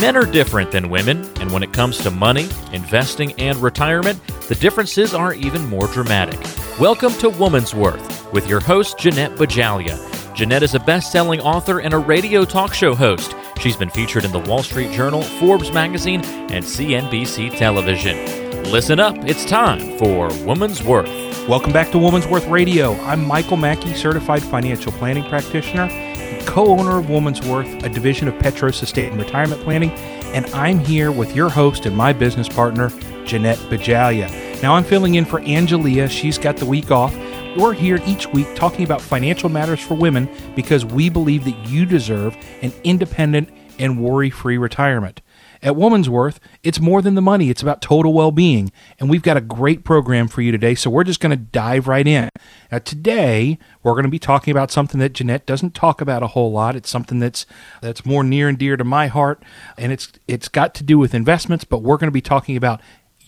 [0.00, 4.54] Men are different than women, and when it comes to money, investing, and retirement, the
[4.54, 6.40] differences are even more dramatic.
[6.80, 9.98] Welcome to Woman's Worth with your host, Jeanette Bajalia.
[10.34, 13.34] Jeanette is a best selling author and a radio talk show host.
[13.60, 18.62] She's been featured in the Wall Street Journal, Forbes magazine, and CNBC television.
[18.72, 21.10] Listen up, it's time for Woman's Worth.
[21.46, 22.94] Welcome back to Woman's Worth Radio.
[23.02, 26.09] I'm Michael Mackey, certified financial planning practitioner
[26.46, 29.90] co owner of Woman's Worth, a division of Petros Estate and Retirement Planning,
[30.32, 32.90] and I'm here with your host and my business partner,
[33.24, 34.30] Jeanette Bajalia.
[34.62, 36.08] Now, I'm filling in for Angelia.
[36.10, 37.16] She's got the week off.
[37.56, 41.86] We're here each week talking about financial matters for women because we believe that you
[41.86, 43.48] deserve an independent
[43.78, 45.20] and worry free retirement.
[45.62, 48.72] At Woman's Worth, it's more than the money, it's about total well being.
[48.98, 51.86] And we've got a great program for you today, so we're just going to dive
[51.86, 52.30] right in.
[52.72, 56.28] Now, today, we're going to be talking about something that Jeanette doesn't talk about a
[56.28, 56.76] whole lot.
[56.76, 57.44] It's something that's
[57.82, 59.42] that's more near and dear to my heart,
[59.76, 62.80] and it's it's got to do with investments, but we're going to be talking about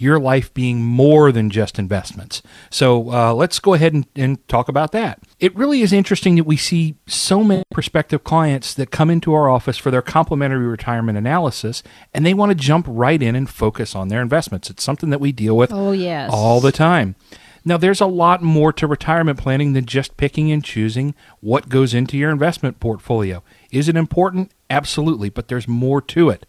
[0.03, 2.42] your life being more than just investments.
[2.70, 5.20] So uh, let's go ahead and, and, talk about that.
[5.39, 9.48] It really is interesting that we see so many prospective clients that come into our
[9.48, 13.95] office for their complimentary retirement analysis and they want to jump right in and focus
[13.95, 14.69] on their investments.
[14.69, 16.30] It's something that we deal with oh, yes.
[16.33, 17.14] all the time.
[17.64, 21.95] Now, there's a lot more to retirement planning than just picking and choosing what goes
[21.95, 23.42] into your investment portfolio.
[23.70, 24.50] Is it important?
[24.69, 26.45] Absolutely, but there's more to it.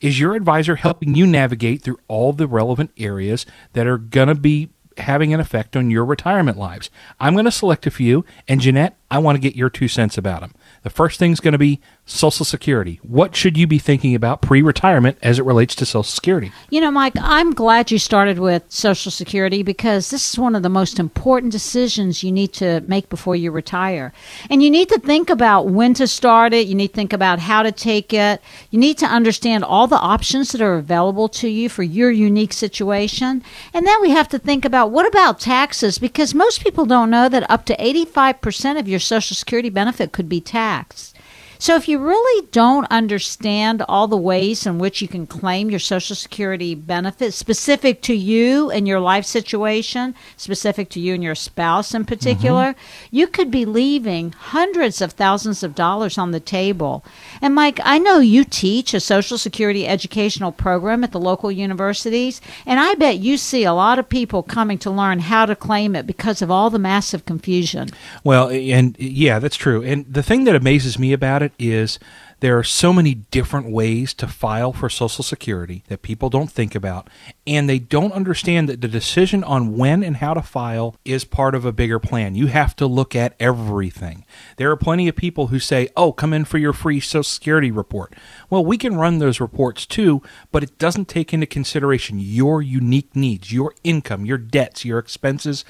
[0.00, 4.34] Is your advisor helping you navigate through all the relevant areas that are going to
[4.34, 6.88] be having an effect on your retirement lives?
[7.18, 10.16] I'm going to select a few, and Jeanette, I want to get your two cents
[10.16, 10.54] about them.
[10.84, 12.98] The first thing is going to be Social Security.
[13.02, 16.50] What should you be thinking about pre retirement as it relates to Social Security?
[16.68, 20.62] You know, Mike, I'm glad you started with Social Security because this is one of
[20.62, 24.12] the most important decisions you need to make before you retire.
[24.50, 27.38] And you need to think about when to start it, you need to think about
[27.38, 31.48] how to take it, you need to understand all the options that are available to
[31.48, 33.44] you for your unique situation.
[33.72, 37.28] And then we have to think about what about taxes because most people don't know
[37.28, 41.16] that up to 85% of your Social Security benefit could be taxed.
[41.60, 45.78] So if you really don't understand all the ways in which you can claim your
[45.78, 51.34] Social Security benefits specific to you and your life situation, specific to you and your
[51.34, 53.14] spouse in particular, mm-hmm.
[53.14, 57.04] you could be leaving hundreds of thousands of dollars on the table.
[57.42, 62.40] And Mike, I know you teach a Social Security educational program at the local universities,
[62.64, 65.94] and I bet you see a lot of people coming to learn how to claim
[65.94, 67.90] it because of all the massive confusion.
[68.24, 69.82] Well, and yeah, that's true.
[69.82, 71.98] And the thing that amazes me about it it is
[72.40, 76.74] there are so many different ways to file for Social Security that people don't think
[76.74, 77.08] about,
[77.46, 81.54] and they don't understand that the decision on when and how to file is part
[81.54, 82.34] of a bigger plan.
[82.34, 84.24] You have to look at everything.
[84.56, 87.70] There are plenty of people who say, Oh, come in for your free Social Security
[87.70, 88.14] report.
[88.48, 93.14] Well, we can run those reports too, but it doesn't take into consideration your unique
[93.14, 95.66] needs, your income, your debts, your expenses,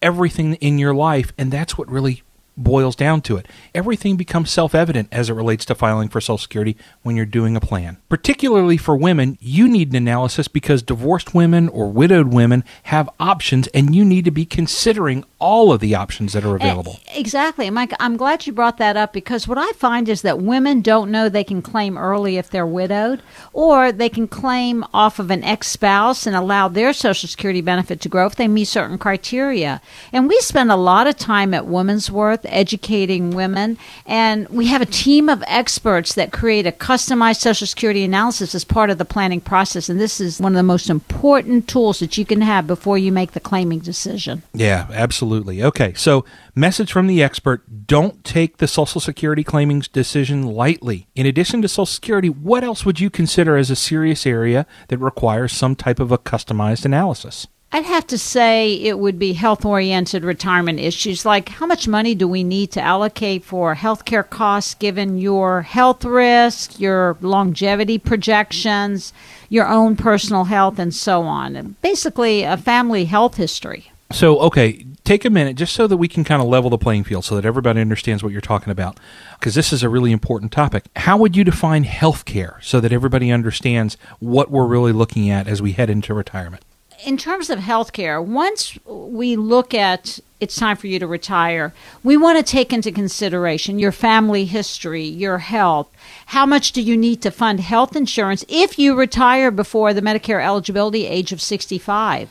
[0.00, 2.22] everything in your life, and that's what really
[2.56, 3.46] boils down to it.
[3.74, 7.56] Everything becomes self evident as it relates to filing for Social Security when you're doing
[7.56, 7.98] a plan.
[8.08, 13.66] Particularly for women, you need an analysis because divorced women or widowed women have options
[13.68, 17.00] and you need to be considering all of the options that are eh, available.
[17.14, 17.68] Exactly.
[17.70, 21.10] Mike, I'm glad you brought that up because what I find is that women don't
[21.10, 23.22] know they can claim early if they're widowed
[23.52, 28.00] or they can claim off of an ex spouse and allow their Social Security benefit
[28.00, 29.80] to grow if they meet certain criteria.
[30.12, 33.78] And we spend a lot of time at Women's Worth educating women.
[34.06, 38.64] And we have a team of experts that create a customized Social Security analysis as
[38.64, 39.88] part of the planning process.
[39.88, 43.12] And this is one of the most important tools that you can have before you
[43.12, 44.42] make the claiming decision.
[44.52, 45.62] Yeah, absolutely.
[45.62, 51.06] Okay, so message from the expert don't take the Social Security claiming decision lightly.
[51.14, 54.98] In addition to Social Security, what else would you consider as a serious area that
[54.98, 57.46] requires some type of a customized analysis?
[57.74, 62.14] I'd have to say it would be health oriented retirement issues like how much money
[62.14, 69.12] do we need to allocate for healthcare costs given your health risk, your longevity projections,
[69.48, 71.74] your own personal health, and so on.
[71.82, 73.90] Basically, a family health history.
[74.12, 77.02] So, okay, take a minute just so that we can kind of level the playing
[77.02, 79.00] field so that everybody understands what you're talking about
[79.40, 80.84] because this is a really important topic.
[80.94, 85.60] How would you define healthcare so that everybody understands what we're really looking at as
[85.60, 86.62] we head into retirement?
[87.04, 91.72] In terms of healthcare, once we look at it's time for you to retire,
[92.02, 95.88] we want to take into consideration your family history, your health.
[96.26, 100.44] How much do you need to fund health insurance if you retire before the Medicare
[100.44, 102.28] eligibility age of 65?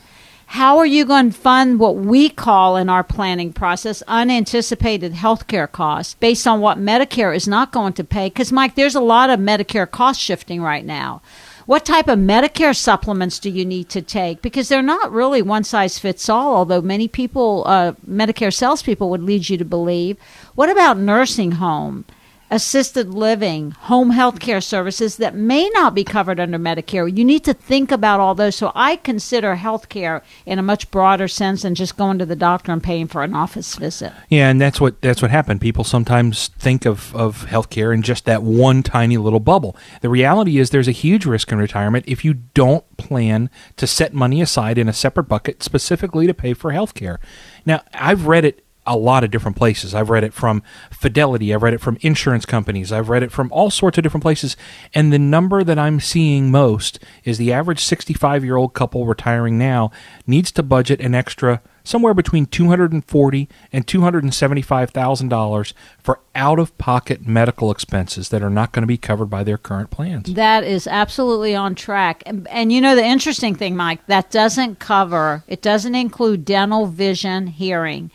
[0.47, 5.47] How are you going to fund what we call in our planning process unanticipated health
[5.47, 8.27] care costs based on what Medicare is not going to pay?
[8.27, 11.23] Because, Mike, there's a lot of Medicare cost shifting right now.
[11.65, 14.41] What type of Medicare supplements do you need to take?
[14.41, 19.23] Because they're not really one size fits all, although many people, uh, Medicare salespeople, would
[19.23, 20.17] lead you to believe.
[20.55, 22.03] What about nursing home?
[22.53, 27.17] Assisted living, home health care services that may not be covered under Medicare.
[27.17, 28.55] You need to think about all those.
[28.55, 32.35] So I consider health care in a much broader sense than just going to the
[32.35, 34.13] doctor and paying for an office visit.
[34.29, 35.61] Yeah, and that's what that's what happened.
[35.61, 39.75] People sometimes think of, of health care in just that one tiny little bubble.
[40.01, 44.13] The reality is there's a huge risk in retirement if you don't plan to set
[44.13, 47.19] money aside in a separate bucket specifically to pay for health care.
[47.65, 49.93] Now, I've read it a lot of different places.
[49.95, 53.51] I've read it from Fidelity, I've read it from insurance companies, I've read it from
[53.51, 54.57] all sorts of different places.
[54.93, 59.57] And the number that I'm seeing most is the average 65 year old couple retiring
[59.57, 59.91] now
[60.27, 66.75] needs to budget an extra somewhere between 240 and 275 thousand dollars for out of
[66.77, 70.33] pocket medical expenses that are not going to be covered by their current plans.
[70.33, 72.23] That is absolutely on track.
[72.25, 75.43] And, and you know the interesting thing, Mike, that doesn't cover.
[75.47, 78.11] It doesn't include dental, vision, hearing.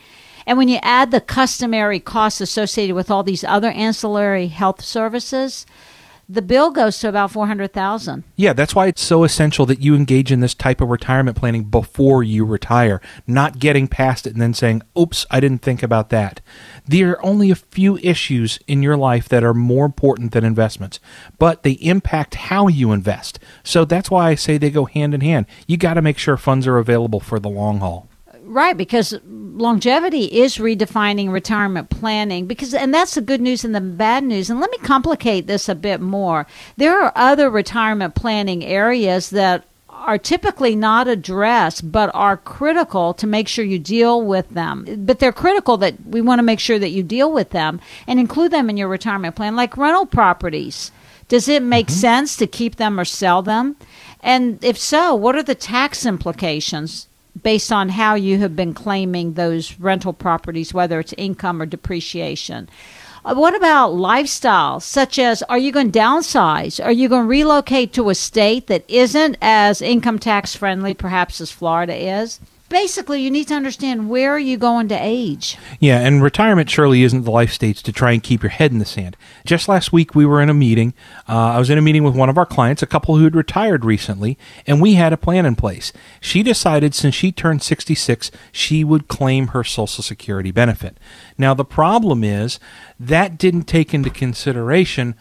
[0.48, 5.66] And when you add the customary costs associated with all these other ancillary health services,
[6.26, 8.24] the bill goes to about 400,000.
[8.34, 11.64] Yeah, that's why it's so essential that you engage in this type of retirement planning
[11.64, 16.08] before you retire, not getting past it and then saying, "Oops, I didn't think about
[16.08, 16.40] that."
[16.86, 20.98] There are only a few issues in your life that are more important than investments,
[21.38, 23.38] but they impact how you invest.
[23.62, 25.44] So that's why I say they go hand in hand.
[25.66, 28.07] You got to make sure funds are available for the long haul.
[28.50, 33.80] Right, because longevity is redefining retirement planning because and that's the good news and the
[33.82, 34.48] bad news.
[34.48, 36.46] And let me complicate this a bit more.
[36.78, 43.26] There are other retirement planning areas that are typically not addressed but are critical to
[43.26, 44.86] make sure you deal with them.
[45.00, 48.18] But they're critical that we want to make sure that you deal with them and
[48.18, 50.90] include them in your retirement plan like rental properties.
[51.28, 52.00] Does it make mm-hmm.
[52.00, 53.76] sense to keep them or sell them?
[54.22, 57.08] And if so, what are the tax implications?
[57.48, 62.68] Based on how you have been claiming those rental properties, whether it's income or depreciation.
[63.24, 66.78] Uh, what about lifestyle, such as are you going to downsize?
[66.84, 71.40] Are you going to relocate to a state that isn't as income tax friendly, perhaps
[71.40, 72.38] as Florida is?
[72.68, 75.56] Basically you need to understand where are you going to age.
[75.80, 78.78] Yeah, and retirement surely isn't the life stage to try and keep your head in
[78.78, 79.16] the sand.
[79.44, 80.94] Just last week we were in a meeting.
[81.28, 83.36] Uh, I was in a meeting with one of our clients, a couple who had
[83.36, 85.92] retired recently, and we had a plan in place.
[86.20, 90.98] She decided since she turned 66, she would claim her Social Security benefit.
[91.36, 92.60] Now the problem is
[92.98, 95.14] that didn't take into consideration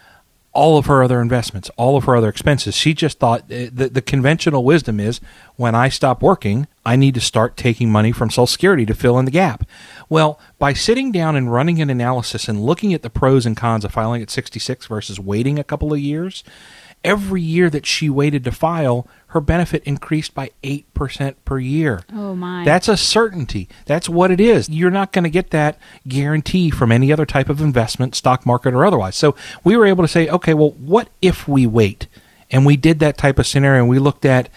[0.58, 2.74] all of her other investments, all of her other expenses.
[2.74, 5.20] She just thought uh, the, the conventional wisdom is
[5.54, 9.20] when I stop working, I need to start taking money from Social Security to fill
[9.20, 9.64] in the gap.
[10.08, 13.84] Well, by sitting down and running an analysis and looking at the pros and cons
[13.84, 16.42] of filing at 66 versus waiting a couple of years,
[17.04, 22.02] every year that she waited to file, her benefit increased by 8% per year.
[22.12, 22.64] Oh, my.
[22.64, 23.68] That's a certainty.
[23.86, 24.68] That's what it is.
[24.68, 28.74] You're not going to get that guarantee from any other type of investment, stock market
[28.74, 29.16] or otherwise.
[29.16, 29.34] So
[29.64, 32.06] we were able to say, okay, well, what if we wait?
[32.50, 34.48] And we did that type of scenario and we looked at,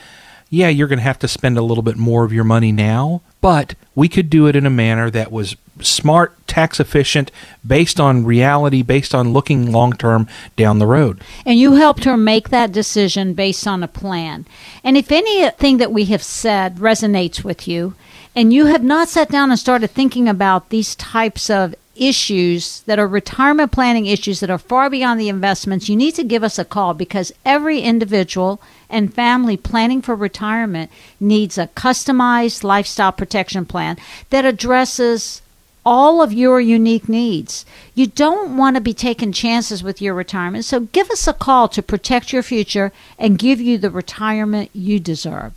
[0.50, 3.22] yeah, you're going to have to spend a little bit more of your money now,
[3.40, 5.56] but we could do it in a manner that was
[5.86, 7.32] smart, tax efficient,
[7.66, 11.22] based on reality, based on looking long term down the road.
[11.46, 14.46] And you helped her make that decision based on a plan.
[14.84, 17.96] And if anything that we have said resonates with you,
[18.36, 22.98] and you have not sat down and started thinking about these types of issues that
[22.98, 26.58] are retirement planning issues that are far beyond the investments, you need to give us
[26.58, 30.90] a call because every individual and family planning for retirement
[31.20, 33.98] needs a customized lifestyle protection plan
[34.30, 35.42] that addresses
[35.86, 37.66] all of your unique needs.
[37.96, 41.68] You don't want to be taking chances with your retirement, so give us a call
[41.70, 45.54] to protect your future and give you the retirement you deserve.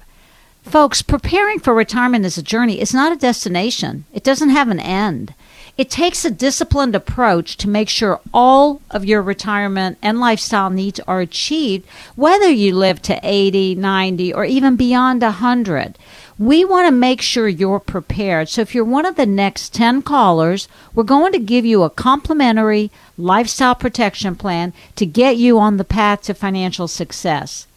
[0.62, 2.81] Folks, preparing for retirement is a journey.
[2.81, 4.07] It's not a destination.
[4.14, 5.35] It doesn't have an end.
[5.76, 11.00] It takes a disciplined approach to make sure all of your retirement and lifestyle needs
[11.00, 15.99] are achieved, whether you live to 80, 90, or even beyond 100.
[16.38, 18.48] We want to make sure you're prepared.
[18.48, 21.90] So if you're one of the next 10 callers, we're going to give you a
[21.90, 27.68] complimentary lifestyle protection plan to get you on the path to financial success.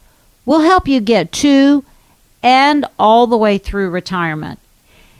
[0.43, 1.85] We'll help you get to
[2.41, 4.59] and all the way through retirement.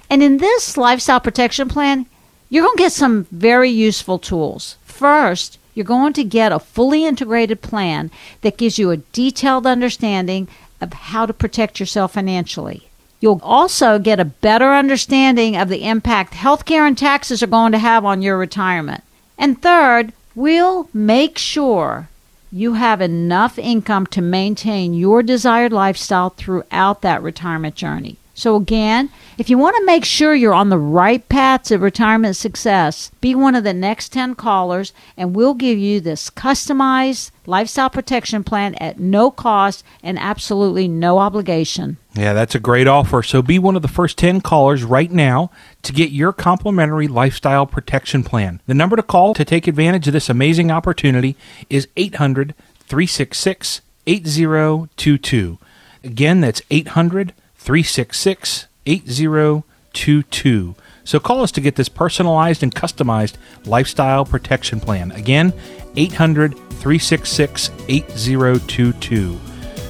[0.09, 2.07] And in this lifestyle protection plan,
[2.49, 4.77] you're going to get some very useful tools.
[4.83, 8.09] First, you're going to get a fully integrated plan
[8.41, 10.47] that gives you a detailed understanding
[10.81, 12.86] of how to protect yourself financially.
[13.19, 17.79] You'll also get a better understanding of the impact healthcare and taxes are going to
[17.79, 19.03] have on your retirement.
[19.37, 22.09] And third, we'll make sure
[22.51, 28.17] you have enough income to maintain your desired lifestyle throughout that retirement journey.
[28.37, 29.09] So, again,
[29.39, 33.33] if you want to make sure you're on the right path to retirement success, be
[33.33, 38.75] one of the next 10 callers, and we'll give you this customized lifestyle protection plan
[38.75, 41.97] at no cost and absolutely no obligation.
[42.17, 43.21] Yeah, that's a great offer.
[43.21, 45.51] So be one of the first 10 callers right now
[45.83, 48.59] to get your complimentary lifestyle protection plan.
[48.65, 51.35] The number to call to take advantage of this amazing opportunity
[51.69, 55.59] is 800 366 8022.
[56.03, 60.75] Again, that's 800 366 8022.
[61.03, 65.11] So call us to get this personalized and customized lifestyle protection plan.
[65.11, 65.53] Again,
[65.95, 69.39] 800 366 8022.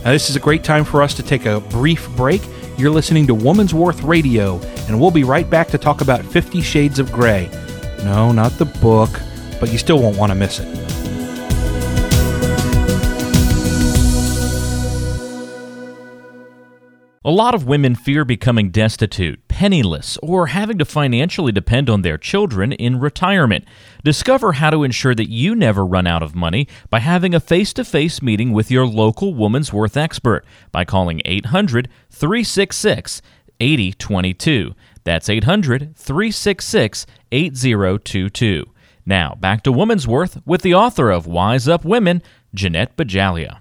[0.07, 2.41] Now, this is a great time for us to take a brief break.
[2.77, 6.61] You're listening to Woman's Worth Radio, and we'll be right back to talk about Fifty
[6.61, 7.49] Shades of Grey.
[8.05, 9.09] No, not the book,
[9.59, 11.06] but you still won't want to miss it.
[17.27, 22.17] A lot of women fear becoming destitute, penniless, or having to financially depend on their
[22.17, 23.65] children in retirement.
[24.01, 27.73] Discover how to ensure that you never run out of money by having a face
[27.73, 33.21] to face meeting with your local Woman's Worth expert by calling 800 366
[33.59, 34.73] 8022.
[35.03, 38.65] That's 800 366 8022.
[39.05, 43.59] Now, back to Woman's Worth with the author of Wise Up Women, Jeanette Bajalia.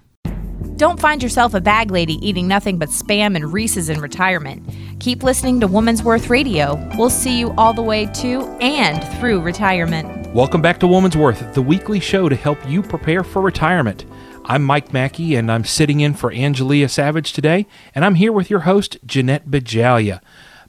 [0.77, 4.63] Don't find yourself a bag lady eating nothing but spam and Reese's in retirement.
[4.99, 6.75] Keep listening to Woman's Worth Radio.
[6.99, 10.27] We'll see you all the way to and through retirement.
[10.35, 14.05] Welcome back to Woman's Worth, the weekly show to help you prepare for retirement.
[14.45, 17.65] I'm Mike Mackey, and I'm sitting in for Angelia Savage today,
[17.95, 20.21] and I'm here with your host, Jeanette Bajalia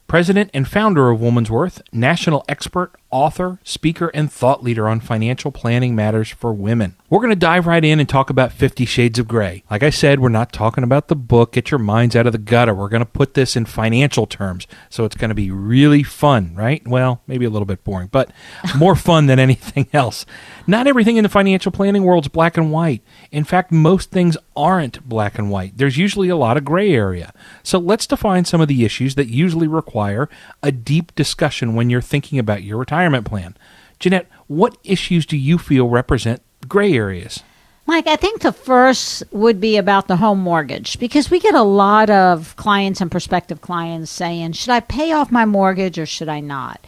[0.08, 5.50] president and founder of Woman's Worth, national expert, author, speaker, and thought leader on financial
[5.50, 6.94] planning matters for women.
[7.08, 9.62] We're going to dive right in and talk about Fifty Shades of Grey.
[9.70, 12.38] Like I said, we're not talking about the book, get your minds out of the
[12.38, 12.74] gutter.
[12.74, 16.54] We're going to put this in financial terms, so it's going to be really fun,
[16.54, 16.86] right?
[16.86, 18.30] Well, maybe a little bit boring, but
[18.76, 20.26] more fun than anything else.
[20.66, 23.02] Not everything in the financial planning world is black and white.
[23.30, 25.78] In fact, most things aren't black and white.
[25.78, 27.32] There's usually a lot of gray area.
[27.62, 30.28] So let's define some of the issues that usually require
[30.62, 33.56] a deep discussion when you're thinking about your retirement plan.
[33.98, 37.42] Jeanette, what issues do you feel represent gray areas?
[37.86, 41.62] Mike, I think the first would be about the home mortgage because we get a
[41.62, 46.28] lot of clients and prospective clients saying, Should I pay off my mortgage or should
[46.28, 46.86] I not?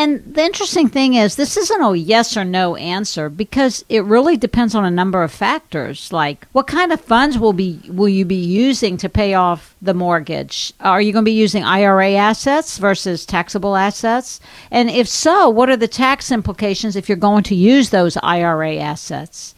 [0.00, 4.38] And the interesting thing is, this isn't a yes or no answer because it really
[4.38, 8.24] depends on a number of factors, like what kind of funds will be will you
[8.24, 10.72] be using to pay off the mortgage?
[10.80, 14.40] Are you going to be using IRA assets versus taxable assets?
[14.70, 18.76] And if so, what are the tax implications if you're going to use those IRA
[18.76, 19.54] assets?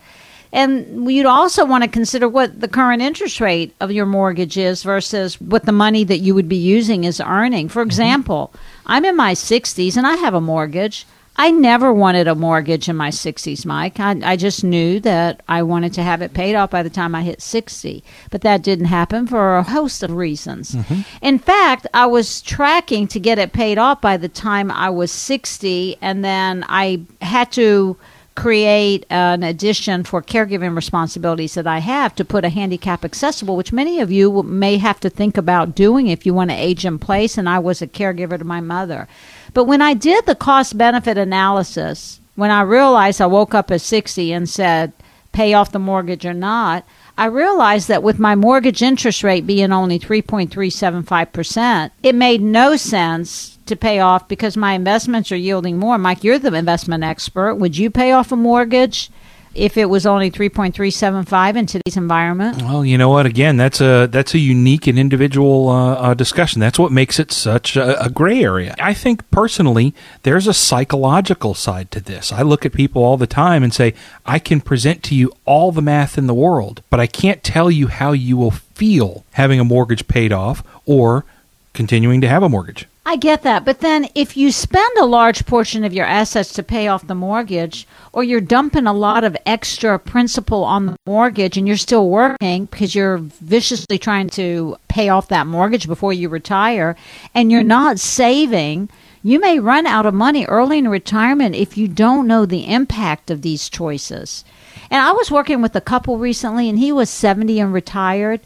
[0.53, 4.83] And you'd also want to consider what the current interest rate of your mortgage is
[4.83, 7.69] versus what the money that you would be using is earning.
[7.69, 11.07] For example, mm-hmm I'm in my 60s and I have a mortgage.
[11.37, 13.99] I never wanted a mortgage in my 60s, Mike.
[13.99, 17.15] I, I, just knew that I wanted to have it paid off by the time
[17.15, 18.05] I hit 60.
[18.31, 20.73] But that didn't happen for a host of reasons.
[20.73, 21.01] Mm-hmm.
[21.23, 25.11] In fact, I was tracking to get it paid off by the time I was
[25.11, 27.97] 60, and then I had to
[28.35, 33.73] create an addition for caregiving responsibilities that I have to put a handicap accessible, which
[33.73, 36.99] many of you may have to think about doing if you want to age in
[36.99, 37.37] place.
[37.37, 39.07] And I was a caregiver to my mother.
[39.53, 43.83] But when I did the cost benefit analysis, when I realized I woke up at
[43.83, 44.93] 60 and said,
[45.33, 46.85] pay off the mortgage or not,
[47.19, 53.52] I realized that with my mortgage interest rate being only 3.375%, it made no sense
[53.67, 55.99] to pay off because my investments are yielding more.
[55.99, 57.57] Mike, you're the investment expert.
[57.57, 59.11] Would you pay off a mortgage
[59.55, 62.63] if it was only 3.375 in today's environment?
[62.63, 63.27] Well, you know what?
[63.27, 66.61] Again, that's a that's a unique and individual uh, uh, discussion.
[66.61, 68.75] That's what makes it such a, a, gray area.
[68.79, 72.33] I think personally, there's a psychological side to this.
[72.33, 75.73] I look at people all the time and say, I can present to you all
[75.73, 79.61] the math in the world, but I can't tell you how you will feel having
[79.61, 81.25] a mortgage paid off or
[81.73, 82.87] continuing to have a mortgage.
[83.05, 83.65] I get that.
[83.65, 87.15] But then if you spend a large portion of your assets to pay off the
[87.15, 92.09] mortgage, or you're dumping a lot of extra principal on the mortgage and you're still
[92.09, 96.97] working because you're viciously trying to pay off that mortgage before you retire,
[97.35, 98.89] and you're not saving,
[99.23, 103.31] you may run out of money early in retirement if you don't know the impact
[103.31, 104.45] of these choices.
[104.91, 108.41] And I was working with a couple recently, and he was 70 and retired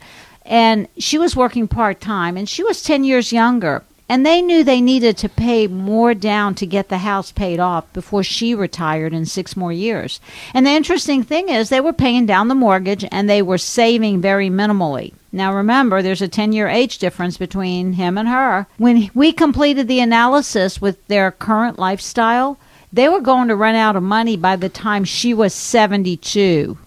[0.46, 3.82] and she was working part time, and she was 10 years younger.
[4.08, 7.92] And they knew they needed to pay more down to get the house paid off
[7.92, 10.20] before she retired in six more years.
[10.54, 14.20] And the interesting thing is, they were paying down the mortgage and they were saving
[14.20, 15.12] very minimally.
[15.32, 18.68] Now remember, there's a 10 year age difference between him and her.
[18.78, 22.58] When we completed the analysis with their current lifestyle,
[22.92, 26.78] they were going to run out of money by the time she was 72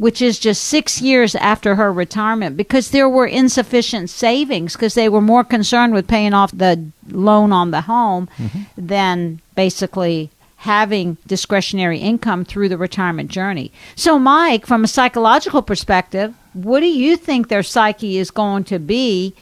[0.00, 5.10] which is just six years after her retirement, because there were insufficient savings because they
[5.10, 8.60] were more concerned with paying off the loan on the home mm-hmm.
[8.78, 13.70] than basically having discretionary income through the retirement journey.
[13.94, 18.78] So, Mike, from a psychological perspective, what do you think their psyche is going to
[18.78, 19.34] be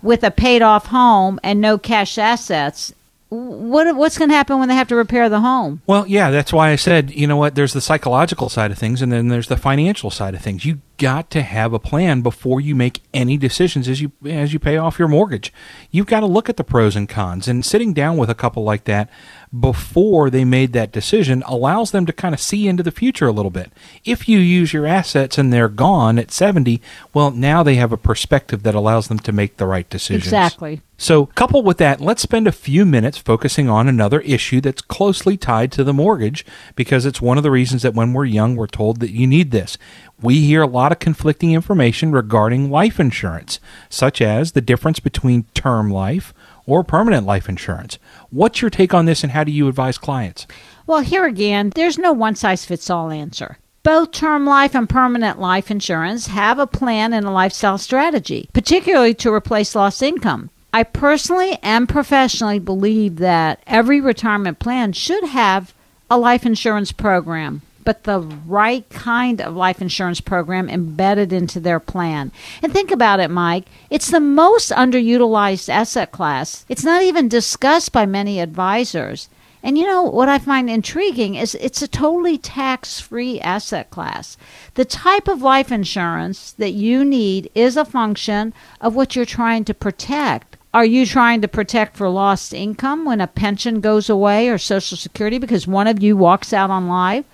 [0.00, 2.94] with a paid off home and no cash assets
[3.28, 5.82] what what's going to happen when they have to repair the home?
[5.86, 9.02] Well, yeah, that's why I said, you know what, there's the psychological side of things
[9.02, 10.64] and then there's the financial side of things.
[10.64, 14.58] You got to have a plan before you make any decisions as you as you
[14.58, 15.52] pay off your mortgage.
[15.90, 18.64] You've got to look at the pros and cons and sitting down with a couple
[18.64, 19.10] like that
[19.58, 23.32] before they made that decision allows them to kind of see into the future a
[23.32, 23.70] little bit.
[24.04, 26.80] If you use your assets and they're gone at 70,
[27.12, 30.26] well, now they have a perspective that allows them to make the right decisions.
[30.26, 30.80] Exactly.
[30.96, 35.36] So, coupled with that, let's spend a few minutes focusing on another issue that's closely
[35.36, 36.46] tied to the mortgage
[36.76, 39.50] because it's one of the reasons that when we're young, we're told that you need
[39.50, 39.76] this.
[40.22, 45.44] We hear a lot of conflicting information regarding life insurance, such as the difference between
[45.54, 46.32] term life
[46.66, 47.98] or permanent life insurance.
[48.30, 50.46] What's your take on this and how do you advise clients?
[50.86, 53.58] Well, here again, there's no one size fits all answer.
[53.82, 59.12] Both term life and permanent life insurance have a plan and a lifestyle strategy, particularly
[59.14, 60.48] to replace lost income.
[60.72, 65.74] I personally and professionally believe that every retirement plan should have
[66.10, 71.80] a life insurance program, but the right kind of life insurance program embedded into their
[71.80, 72.32] plan.
[72.62, 73.66] And think about it, Mike.
[73.90, 76.64] It's the most underutilized asset class.
[76.68, 79.28] It's not even discussed by many advisors.
[79.64, 84.36] And you know what I find intriguing is it's a totally tax free asset class.
[84.74, 89.64] The type of life insurance that you need is a function of what you're trying
[89.64, 90.58] to protect.
[90.74, 94.98] Are you trying to protect for lost income when a pension goes away or Social
[94.98, 97.24] Security because one of you walks out on life?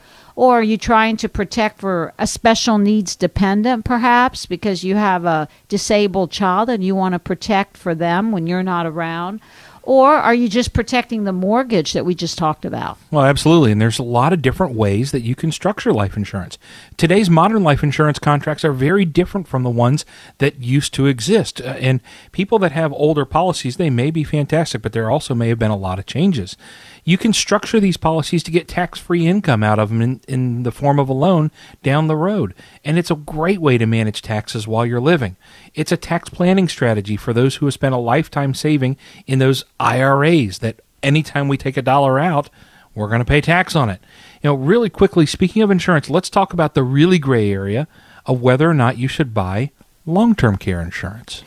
[0.40, 5.26] Or are you trying to protect for a special needs dependent, perhaps, because you have
[5.26, 9.42] a disabled child and you want to protect for them when you're not around?
[9.83, 12.96] Or are you just protecting the mortgage that we just talked about?
[13.11, 13.72] Well, absolutely.
[13.72, 16.57] And there's a lot of different ways that you can structure life insurance.
[16.96, 20.07] Today's modern life insurance contracts are very different from the ones
[20.38, 21.61] that used to exist.
[21.61, 22.00] Uh, and
[22.33, 25.70] people that have older policies, they may be fantastic, but there also may have been
[25.70, 26.57] a lot of changes
[27.04, 30.62] you can structure these policies to get tax free income out of them in, in
[30.62, 31.50] the form of a loan
[31.82, 32.54] down the road.
[32.84, 35.36] And it's a great way to manage taxes while you're living.
[35.74, 39.64] It's a tax planning strategy for those who have spent a lifetime saving in those
[39.78, 42.50] IRAs that anytime we take a dollar out,
[42.94, 44.00] we're going to pay tax on it.
[44.42, 47.86] You know, really quickly, speaking of insurance, let's talk about the really gray area
[48.26, 49.70] of whether or not you should buy
[50.06, 51.44] long term care insurance.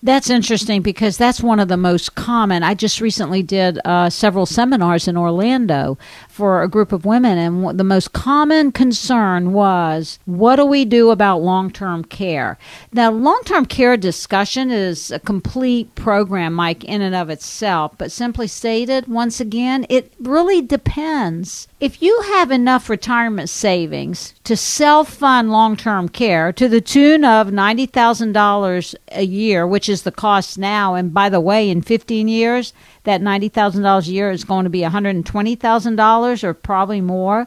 [0.00, 2.62] That's interesting because that's one of the most common.
[2.62, 7.78] I just recently did uh, several seminars in Orlando for a group of women, and
[7.78, 12.58] the most common concern was what do we do about long term care?
[12.92, 18.12] Now, long term care discussion is a complete program, Mike, in and of itself, but
[18.12, 21.66] simply stated, once again, it really depends.
[21.80, 27.24] If you have enough retirement savings to self fund long term care to the tune
[27.24, 32.26] of $90,000 a year, which is the cost now, and by the way, in 15
[32.26, 32.72] years,
[33.04, 37.46] that $90,000 a year is going to be $120,000 or probably more,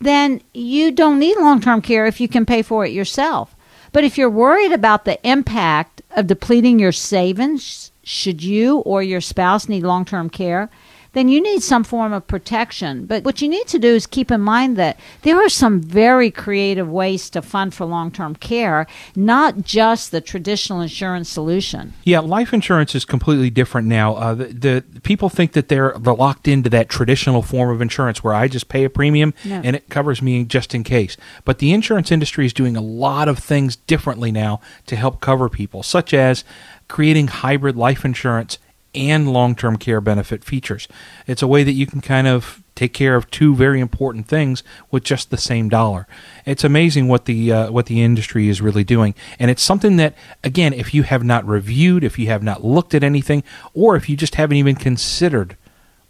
[0.00, 3.54] then you don't need long term care if you can pay for it yourself.
[3.92, 9.20] But if you're worried about the impact of depleting your savings, should you or your
[9.20, 10.70] spouse need long term care,
[11.12, 13.06] then you need some form of protection.
[13.06, 16.30] But what you need to do is keep in mind that there are some very
[16.30, 21.94] creative ways to fund for long term care, not just the traditional insurance solution.
[22.04, 24.14] Yeah, life insurance is completely different now.
[24.14, 28.22] Uh, the, the, people think that they're, they're locked into that traditional form of insurance
[28.22, 29.60] where I just pay a premium no.
[29.64, 31.16] and it covers me just in case.
[31.44, 35.48] But the insurance industry is doing a lot of things differently now to help cover
[35.48, 36.44] people, such as
[36.88, 38.58] creating hybrid life insurance
[38.98, 40.88] and long term care benefit features.
[41.26, 44.62] It's a way that you can kind of take care of two very important things
[44.90, 46.06] with just the same dollar.
[46.46, 50.14] It's amazing what the uh, what the industry is really doing, and it's something that
[50.44, 53.42] again, if you have not reviewed, if you have not looked at anything,
[53.74, 55.56] or if you just haven't even considered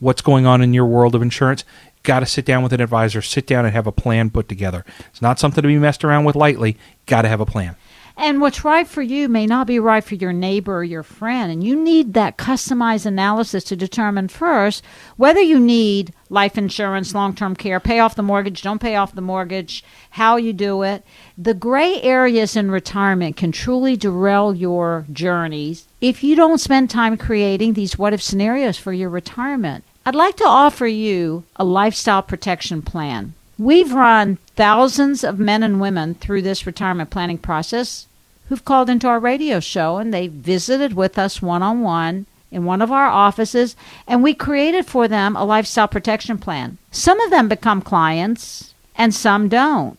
[0.00, 1.64] what's going on in your world of insurance,
[2.02, 4.84] got to sit down with an advisor, sit down and have a plan put together.
[5.10, 6.76] It's not something to be messed around with lightly.
[7.06, 7.76] Got to have a plan.
[8.20, 11.52] And what's right for you may not be right for your neighbor or your friend.
[11.52, 14.84] And you need that customized analysis to determine first
[15.16, 19.14] whether you need life insurance, long term care, pay off the mortgage, don't pay off
[19.14, 21.04] the mortgage, how you do it.
[21.38, 27.16] The gray areas in retirement can truly derail your journeys if you don't spend time
[27.16, 29.84] creating these what if scenarios for your retirement.
[30.04, 33.34] I'd like to offer you a lifestyle protection plan.
[33.60, 38.07] We've run thousands of men and women through this retirement planning process
[38.48, 42.64] who've called into our radio show and they visited with us one on one in
[42.64, 46.78] one of our offices and we created for them a lifestyle protection plan.
[46.90, 49.98] Some of them become clients and some don't.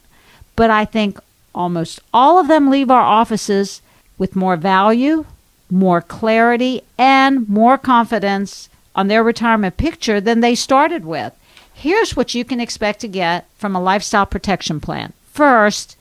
[0.56, 1.20] But I think
[1.54, 3.82] almost all of them leave our offices
[4.18, 5.26] with more value,
[5.70, 11.34] more clarity, and more confidence on their retirement picture than they started with.
[11.74, 15.14] Here's what you can expect to get from a lifestyle protection plan.
[15.32, 15.96] First,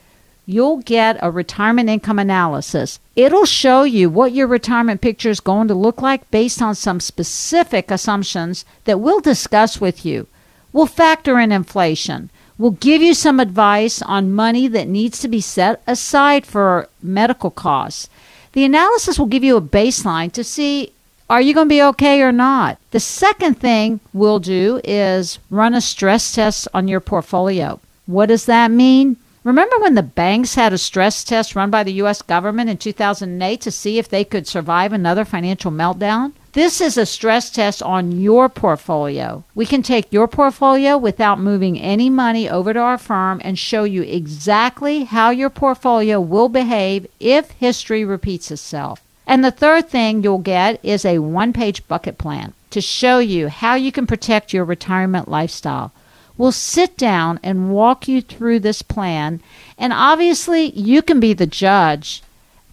[0.49, 2.99] you'll get a retirement income analysis.
[3.15, 7.01] It'll show you what your retirement picture is going to look like based on some
[7.01, 10.27] specific assumptions that we'll discuss with you.
[10.73, 12.31] We'll factor in inflation.
[12.57, 17.51] We'll give you some advice on money that needs to be set aside for medical
[17.51, 18.09] costs.
[18.53, 20.93] The analysis will give you a baseline to see
[21.29, 22.79] are you going to be okay or not?
[22.91, 27.81] The second thing we'll do is run a stress test on your portfolio.
[28.07, 29.19] What does that mean?
[29.49, 32.21] Remember when the banks had a stress test run by the U.S.
[32.21, 36.33] government in 2008 to see if they could survive another financial meltdown?
[36.53, 39.45] This is a stress test on your portfolio.
[39.55, 43.85] We can take your portfolio without moving any money over to our firm and show
[43.85, 49.01] you exactly how your portfolio will behave if history repeats itself.
[49.27, 53.49] And the third thing you'll get is a one page bucket plan to show you
[53.49, 55.91] how you can protect your retirement lifestyle.
[56.39, 59.41] We'll sit down and walk you through this plan.
[59.77, 62.23] And obviously, you can be the judge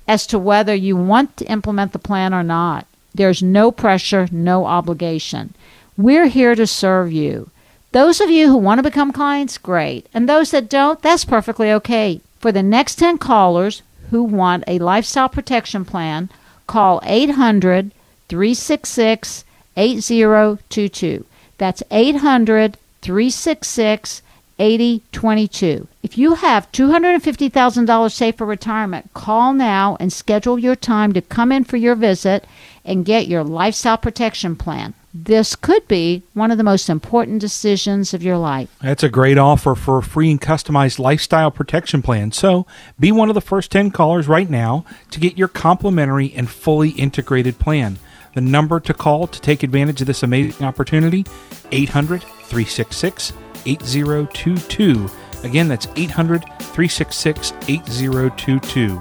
[0.07, 2.85] as to whether you want to implement the plan or not.
[3.13, 5.55] There's no pressure, no obligation.
[5.97, 7.49] We're here to serve you.
[7.91, 10.07] Those of you who want to become clients, great.
[10.13, 12.21] And those that don't, that's perfectly okay.
[12.39, 16.29] For the next 10 callers who want a lifestyle protection plan,
[16.67, 17.91] call 800
[18.27, 19.45] 366
[19.77, 21.25] 8022.
[21.57, 24.23] That's 800 366
[24.57, 25.87] 8022.
[26.01, 31.51] If you have $250,000 saved for retirement, call now and schedule your time to come
[31.51, 32.45] in for your visit
[32.83, 34.95] and get your lifestyle protection plan.
[35.13, 38.75] This could be one of the most important decisions of your life.
[38.81, 42.31] That's a great offer for a free and customized lifestyle protection plan.
[42.31, 42.65] So
[42.99, 46.89] be one of the first 10 callers right now to get your complimentary and fully
[46.89, 47.99] integrated plan.
[48.33, 51.23] The number to call to take advantage of this amazing opportunity
[51.71, 53.33] 800 366
[53.65, 55.09] 8022.
[55.43, 58.99] Again, that's 800 366 8022.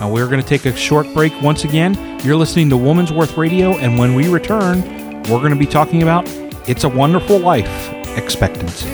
[0.00, 2.20] Now, we're going to take a short break once again.
[2.22, 4.82] You're listening to Woman's Worth Radio, and when we return,
[5.24, 6.24] we're going to be talking about
[6.68, 8.88] It's a Wonderful Life expectancy.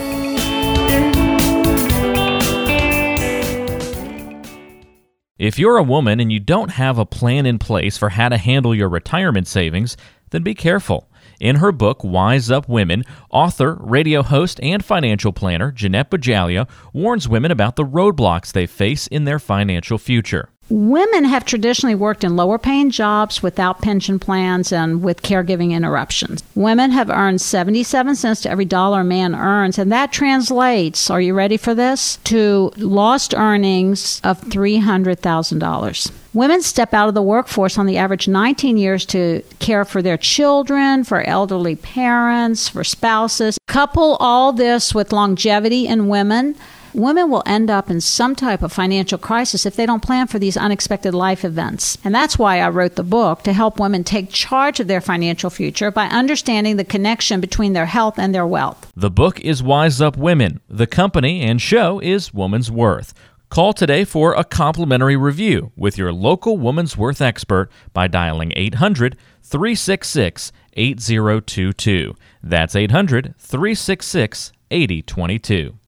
[5.39, 8.37] If you're a woman and you don't have a plan in place for how to
[8.37, 9.97] handle your retirement savings,
[10.31, 11.11] then be careful.
[11.41, 17.29] In her book, Wise Up Women, author, radio host, and financial planner Jeanette Bajalia warns
[17.29, 20.52] women about the roadblocks they face in their financial future.
[20.73, 26.43] Women have traditionally worked in lower paying jobs without pension plans and with caregiving interruptions.
[26.55, 31.21] Women have earned 77 cents to every dollar a man earns, and that translates, are
[31.21, 32.17] you ready for this?
[32.25, 36.13] To lost earnings of $300,000.
[36.33, 40.17] Women step out of the workforce on the average 19 years to care for their
[40.17, 43.59] children, for elderly parents, for spouses.
[43.67, 46.57] Couple all this with longevity in women
[46.95, 50.39] women will end up in some type of financial crisis if they don't plan for
[50.39, 51.99] these unexpected life events.
[52.05, 55.51] And that's why I wrote the book to help women take charge of their financial
[55.51, 58.91] future by understanding the connection between their health and their wealth.
[58.97, 60.61] The book is Wise Up Women.
[60.69, 63.15] The company and show is Woman's Worth.
[63.49, 69.17] Call today for a complimentary review with your local Woman's Worth expert by dialing 800
[69.43, 72.17] 366 8022.
[72.43, 75.79] That's 800 366 8022.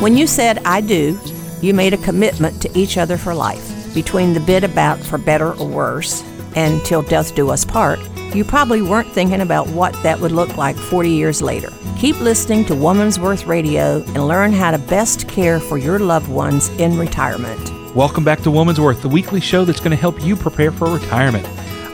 [0.00, 1.18] When you said I do,
[1.62, 3.94] you made a commitment to each other for life.
[3.94, 6.22] Between the bit about for better or worse
[6.54, 7.98] and till death do us part,
[8.34, 11.72] you probably weren't thinking about what that would look like 40 years later.
[11.98, 16.28] Keep listening to Woman's Worth Radio and learn how to best care for your loved
[16.28, 17.96] ones in retirement.
[17.96, 20.92] Welcome back to Woman's Worth, the weekly show that's going to help you prepare for
[20.92, 21.48] retirement.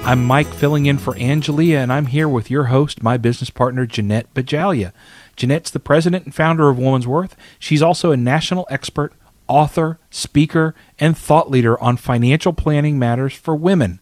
[0.04, 3.86] I'm Mike filling in for Angelia, and I'm here with your host, my business partner,
[3.86, 4.90] Jeanette Bajalia.
[5.36, 7.36] Jeanette's the president and founder of Woman's Worth.
[7.58, 9.12] She's also a national expert,
[9.48, 14.00] author, speaker, and thought leader on financial planning matters for women.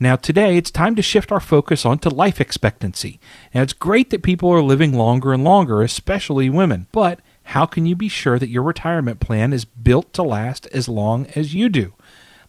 [0.00, 3.20] Now, today it's time to shift our focus onto life expectancy.
[3.54, 7.86] Now, it's great that people are living longer and longer, especially women, but how can
[7.86, 11.68] you be sure that your retirement plan is built to last as long as you
[11.68, 11.94] do?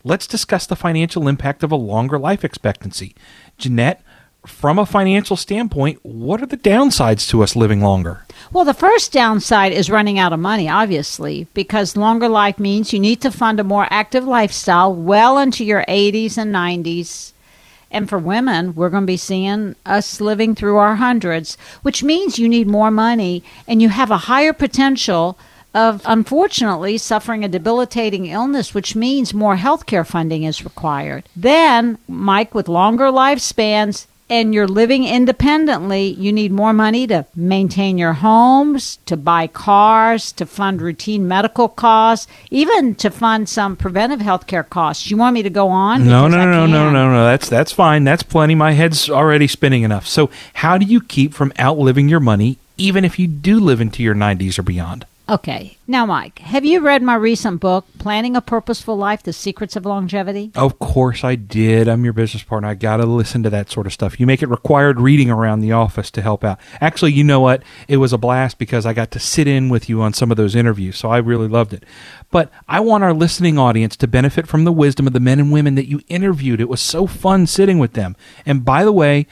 [0.03, 3.15] Let's discuss the financial impact of a longer life expectancy.
[3.57, 4.03] Jeanette,
[4.45, 8.25] from a financial standpoint, what are the downsides to us living longer?
[8.51, 12.99] Well, the first downside is running out of money, obviously, because longer life means you
[12.99, 17.34] need to fund a more active lifestyle well into your 80s and 90s.
[17.91, 22.39] And for women, we're going to be seeing us living through our hundreds, which means
[22.39, 25.38] you need more money and you have a higher potential
[25.73, 31.27] of unfortunately suffering a debilitating illness, which means more healthcare funding is required.
[31.36, 37.97] Then, Mike, with longer lifespans, and you're living independently, you need more money to maintain
[37.97, 44.21] your homes, to buy cars, to fund routine medical costs, even to fund some preventive
[44.21, 45.11] health care costs.
[45.11, 46.07] You want me to go on?
[46.07, 47.25] No, no, no, no, no, no.
[47.25, 48.03] That's that's fine.
[48.03, 48.55] That's plenty.
[48.55, 50.07] My head's already spinning enough.
[50.07, 54.03] So, how do you keep from outliving your money even if you do live into
[54.03, 55.05] your 90s or beyond?
[55.27, 55.77] Okay.
[55.88, 59.83] Now, Mike, have you read my recent book, Planning a Purposeful Life The Secrets of
[59.83, 60.51] Longevity?
[60.53, 61.88] Of course I did.
[61.88, 62.69] I'm your business partner.
[62.69, 64.19] I got to listen to that sort of stuff.
[64.19, 66.59] You make it required reading around the office to help out.
[66.79, 67.63] Actually, you know what?
[67.88, 70.38] It was a blast because I got to sit in with you on some of
[70.38, 71.83] those interviews, so I really loved it.
[72.29, 75.51] But I want our listening audience to benefit from the wisdom of the men and
[75.51, 76.61] women that you interviewed.
[76.61, 78.15] It was so fun sitting with them.
[78.45, 79.25] And by the way,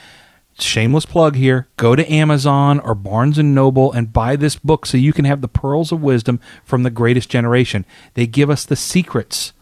[0.60, 1.68] shameless plug here.
[1.78, 5.42] Go to amazon or barnes and noble and buy this book so you can have
[5.42, 7.86] the pearls of wisdom from the greatest generation.
[8.14, 9.54] They give us the secrets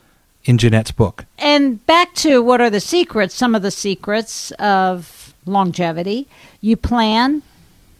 [0.43, 1.25] in jeanette's book.
[1.37, 6.27] And back to what are the secrets some of the secrets of longevity.
[6.61, 7.43] You plan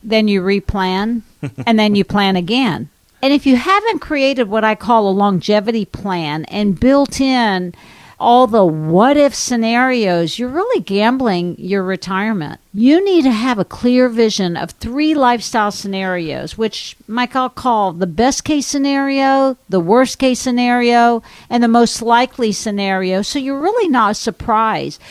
[0.03, 1.21] then you replan
[1.65, 2.89] and then you plan again.
[3.21, 7.73] And if you haven't created what i call a longevity plan and built in
[8.21, 12.59] all the what if scenarios, you're really gambling your retirement.
[12.71, 17.91] You need to have a clear vision of three lifestyle scenarios, which Mike I'll call
[17.93, 23.23] the best case scenario, the worst case scenario, and the most likely scenario.
[23.23, 25.01] So you're really not surprised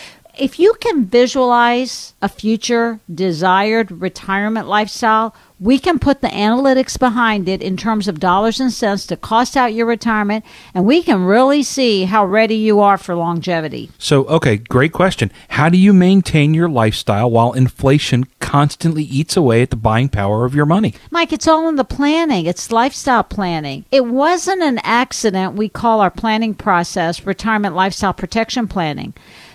[0.40, 7.46] if you can visualize a future desired retirement lifestyle, we can put the analytics behind
[7.46, 11.26] it in terms of dollars and cents to cost out your retirement, and we can
[11.26, 13.90] really see how ready you are for longevity.
[13.98, 15.30] So, okay, great question.
[15.50, 20.46] How do you maintain your lifestyle while inflation constantly eats away at the buying power
[20.46, 20.94] of your money?
[21.10, 23.84] Mike, it's all in the planning, it's lifestyle planning.
[23.90, 29.12] It wasn't an accident we call our planning process retirement lifestyle protection planning.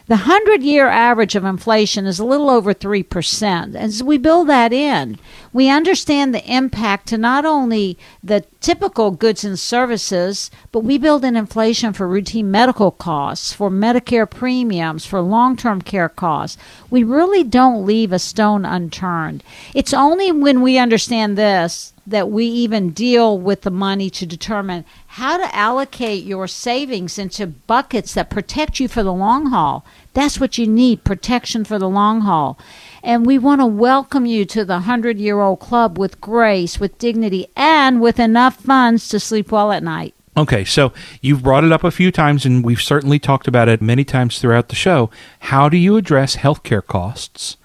[0.08, 3.44] The 100 year average of inflation is a little over 3%.
[3.44, 5.18] And as we build that in,
[5.56, 11.24] we understand the impact to not only the typical goods and services, but we build
[11.24, 16.58] in inflation for routine medical costs, for Medicare premiums, for long term care costs.
[16.89, 19.46] We really don't leave a stone unturned.
[19.74, 24.84] It's only when we understand this that we even deal with the money to determine
[25.08, 29.86] how to allocate your savings into buckets that protect you for the long haul.
[30.15, 32.58] That's what you need protection for the long haul.
[33.04, 36.97] And we want to welcome you to the 100 year old club with grace, with
[36.97, 40.15] dignity, and with enough funds to sleep well at night.
[40.38, 43.82] Okay, so you've brought it up a few times, and we've certainly talked about it
[43.82, 45.10] many times throughout the show.
[45.39, 47.58] How do you address healthcare costs?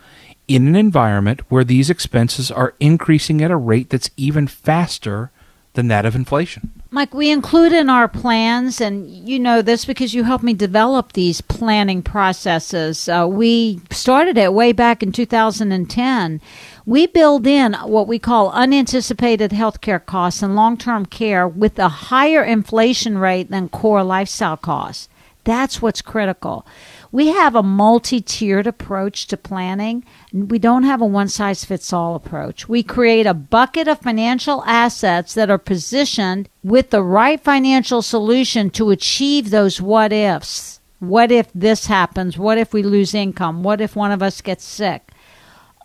[0.50, 5.30] in an environment where these expenses are increasing at a rate that's even faster
[5.74, 6.79] than that of inflation.
[6.92, 11.12] Mike, we include in our plans, and you know this because you helped me develop
[11.12, 13.09] these planning processes.
[13.09, 16.40] Uh, we started it way back in 2010.
[16.85, 21.88] We build in what we call unanticipated healthcare costs and long term care with a
[21.88, 25.09] higher inflation rate than core lifestyle costs.
[25.44, 26.66] That's what's critical.
[27.12, 30.05] We have a multi tiered approach to planning.
[30.33, 32.68] We don't have a one size fits all approach.
[32.68, 38.70] We create a bucket of financial assets that are positioned with the right financial solution
[38.70, 40.81] to achieve those what ifs.
[40.98, 42.37] What if this happens?
[42.37, 43.62] What if we lose income?
[43.62, 45.11] What if one of us gets sick?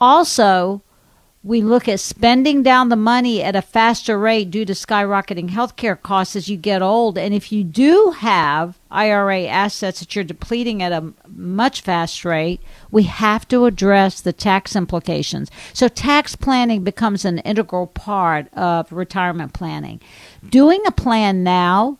[0.01, 0.81] Also,
[1.45, 6.01] we look at spending down the money at a faster rate due to skyrocketing healthcare
[6.01, 7.19] costs as you get old.
[7.19, 12.61] And if you do have IRA assets that you're depleting at a much faster rate,
[12.89, 15.51] we have to address the tax implications.
[15.71, 20.01] So, tax planning becomes an integral part of retirement planning.
[20.49, 21.99] Doing a plan now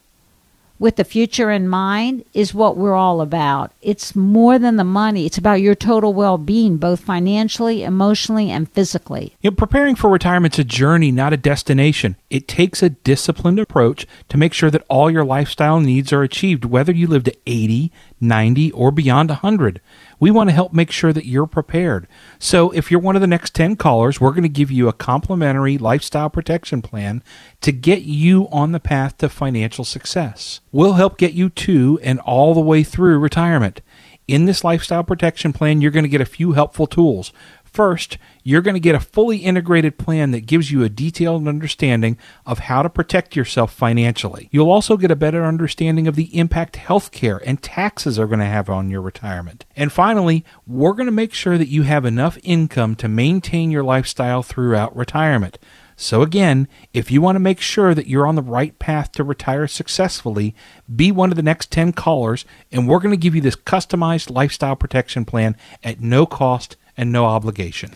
[0.78, 3.72] with the future in mind is what we're all about.
[3.82, 8.70] It's more than the money, it's about your total well being, both financially, emotionally, and
[8.70, 9.36] physically.
[9.42, 12.16] You know, preparing for retirement's a journey, not a destination.
[12.30, 16.66] It takes a disciplined approach to make sure that all your lifestyle needs are achieved,
[16.66, 19.82] whether you live to 80, 90, or beyond 100.
[20.20, 22.08] We want to help make sure that you're prepared.
[22.40, 24.94] So, if you're one of the next 10 callers, we're going to give you a
[24.94, 27.24] complimentary lifestyle protection plan
[27.62, 30.62] to get you on the path to financial success.
[30.72, 33.82] We'll help get you to and all the way through retirement.
[34.28, 37.32] In this lifestyle protection plan, you're going to get a few helpful tools.
[37.76, 42.18] First, you're going to get a fully integrated plan that gives you a detailed understanding
[42.46, 44.48] of how to protect yourself financially.
[44.50, 48.46] You'll also get a better understanding of the impact healthcare and taxes are going to
[48.46, 49.66] have on your retirement.
[49.76, 53.84] And finally, we're going to make sure that you have enough income to maintain your
[53.84, 55.60] lifestyle throughout retirement.
[55.98, 59.24] So, again, if you want to make sure that you're on the right path to
[59.26, 60.56] retire successfully,
[60.94, 64.30] be one of the next 10 callers, and we're going to give you this customized
[64.30, 67.92] lifestyle protection plan at no cost and no obligation.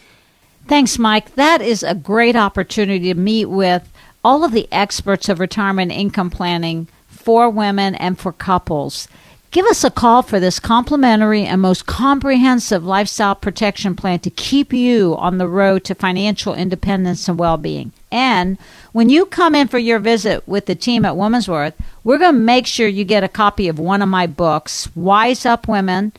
[0.67, 1.35] Thanks, Mike.
[1.35, 3.91] That is a great opportunity to meet with
[4.23, 9.07] all of the experts of retirement income planning for women and for couples.
[9.51, 14.71] Give us a call for this complimentary and most comprehensive lifestyle protection plan to keep
[14.71, 17.91] you on the road to financial independence and well being.
[18.11, 18.59] And
[18.91, 22.35] when you come in for your visit with the team at Woman's Worth, we're going
[22.35, 26.13] to make sure you get a copy of one of my books, Wise Up Women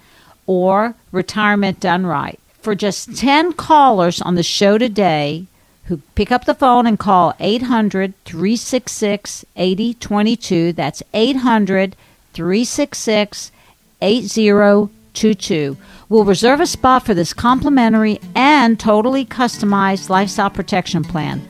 [0.48, 5.46] or Retirement Done Right for just 10 callers on the show today
[5.84, 10.72] who pick up the phone and call 800 366 8022.
[10.72, 11.96] That's 800
[12.32, 13.52] 366
[14.00, 15.76] 8022.
[16.08, 21.42] We'll reserve a spot for this complimentary and totally customized lifestyle protection plan.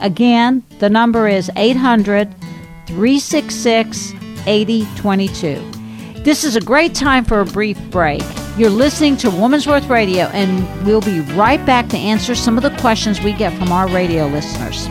[0.00, 2.34] Again, the number is 800
[2.86, 4.12] 366
[4.46, 5.85] 8022.
[6.26, 8.20] This is a great time for a brief break.
[8.58, 12.64] You're listening to Woman's Worth Radio, and we'll be right back to answer some of
[12.64, 14.88] the questions we get from our radio listeners.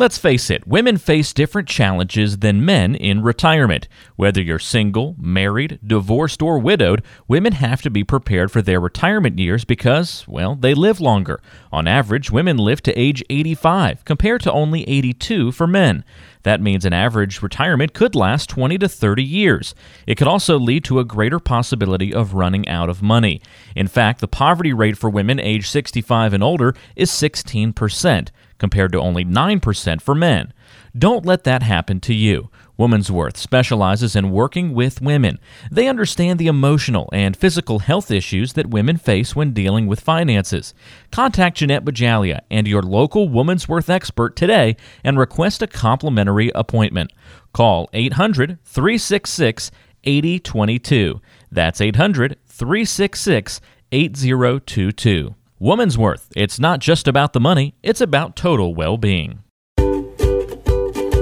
[0.00, 3.86] Let's face it, women face different challenges than men in retirement.
[4.16, 9.38] Whether you're single, married, divorced, or widowed, women have to be prepared for their retirement
[9.38, 11.42] years because, well, they live longer.
[11.70, 16.02] On average, women live to age 85, compared to only 82 for men.
[16.44, 19.74] That means an average retirement could last 20 to 30 years.
[20.06, 23.42] It could also lead to a greater possibility of running out of money.
[23.76, 29.00] In fact, the poverty rate for women age 65 and older is 16% compared to
[29.00, 30.52] only 9% for men.
[30.96, 32.50] Don't let that happen to you.
[32.76, 35.38] Woman's Worth specializes in working with women.
[35.70, 40.72] They understand the emotional and physical health issues that women face when dealing with finances.
[41.10, 47.12] Contact Jeanette Bajalia and your local Woman's Worth expert today and request a complimentary appointment.
[47.52, 49.70] Call 800 366
[50.04, 51.20] 8022.
[51.50, 53.60] That's 800 366
[53.92, 55.34] 8022.
[55.62, 56.32] Woman's Worth.
[56.34, 59.40] It's not just about the money, it's about total well being.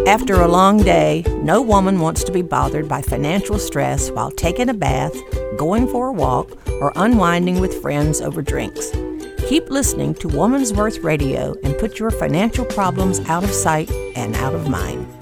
[0.07, 4.68] After a long day, no woman wants to be bothered by financial stress while taking
[4.68, 5.12] a bath,
[5.57, 8.92] going for a walk, or unwinding with friends over drinks.
[9.48, 14.37] Keep listening to Woman's Worth Radio and put your financial problems out of sight and
[14.37, 15.18] out of mind.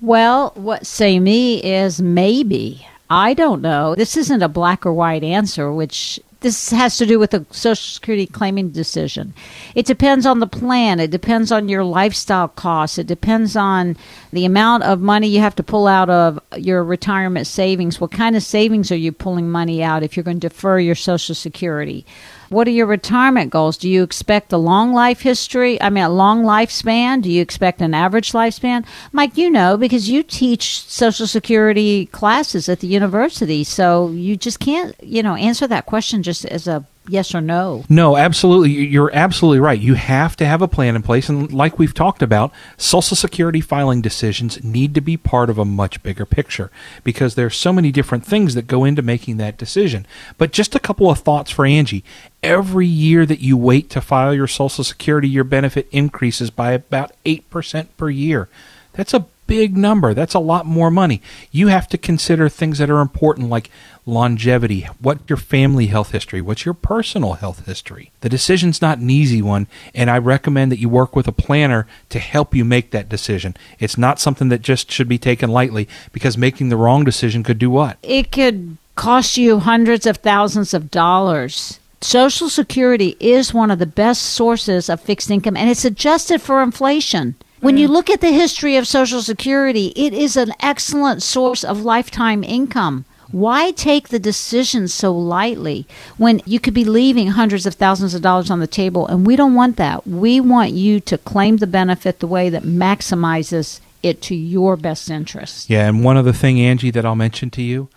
[0.00, 2.86] Well, what say me is maybe.
[3.08, 3.94] I don't know.
[3.94, 7.74] This isn't a black or white answer, which this has to do with a Social
[7.74, 9.34] Security claiming decision.
[9.74, 11.00] It depends on the plan.
[11.00, 12.98] It depends on your lifestyle costs.
[12.98, 13.96] It depends on
[14.30, 18.00] the amount of money you have to pull out of your retirement savings.
[18.00, 20.94] What kind of savings are you pulling money out if you're going to defer your
[20.94, 22.06] Social Security?
[22.48, 23.76] What are your retirement goals?
[23.76, 25.80] Do you expect a long life history?
[25.80, 27.22] I mean, a long lifespan?
[27.22, 28.84] Do you expect an average lifespan?
[29.12, 34.60] Mike, you know because you teach Social Security classes at the university, so you just
[34.60, 37.84] can't, you know, answer that question just as a yes or no.
[37.88, 38.70] No, absolutely.
[38.70, 39.80] You're absolutely right.
[39.80, 41.28] You have to have a plan in place.
[41.28, 45.64] And like we've talked about, Social Security filing decisions need to be part of a
[45.64, 46.70] much bigger picture
[47.04, 50.06] because there's so many different things that go into making that decision.
[50.38, 52.04] But just a couple of thoughts for Angie.
[52.42, 57.12] Every year that you wait to file your Social Security, your benefit increases by about
[57.24, 58.48] 8% per year.
[58.92, 60.14] That's a big number.
[60.14, 61.22] That's a lot more money.
[61.50, 63.70] You have to consider things that are important like
[64.04, 68.12] longevity, what your family health history, what's your personal health history.
[68.20, 71.86] The decision's not an easy one, and I recommend that you work with a planner
[72.10, 73.56] to help you make that decision.
[73.78, 77.58] It's not something that just should be taken lightly because making the wrong decision could
[77.58, 77.98] do what?
[78.02, 81.80] It could cost you hundreds of thousands of dollars.
[82.00, 86.62] Social Security is one of the best sources of fixed income and it's adjusted for
[86.62, 87.34] inflation.
[87.60, 91.82] When you look at the history of Social Security, it is an excellent source of
[91.82, 93.06] lifetime income.
[93.32, 95.86] Why take the decision so lightly
[96.18, 99.06] when you could be leaving hundreds of thousands of dollars on the table?
[99.06, 100.06] And we don't want that.
[100.06, 105.10] We want you to claim the benefit the way that maximizes it to your best
[105.10, 105.70] interest.
[105.70, 107.88] Yeah, and one other thing, Angie, that I'll mention to you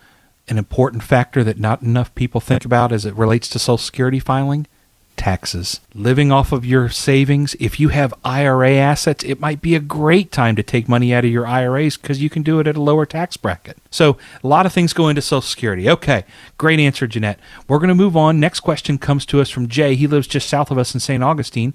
[0.48, 4.18] an important factor that not enough people think about as it relates to Social Security
[4.18, 4.66] filing
[5.20, 5.80] taxes.
[5.94, 10.32] Living off of your savings, if you have IRA assets, it might be a great
[10.32, 12.82] time to take money out of your IRAs because you can do it at a
[12.82, 13.76] lower tax bracket.
[13.90, 15.90] So, a lot of things go into Social Security.
[15.90, 16.24] Okay,
[16.56, 17.38] great answer, Jeanette.
[17.68, 18.40] We're going to move on.
[18.40, 19.94] Next question comes to us from Jay.
[19.94, 21.22] He lives just south of us in St.
[21.22, 21.74] Augustine.